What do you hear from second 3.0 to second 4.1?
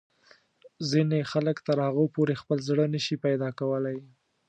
شي پیدا کولای.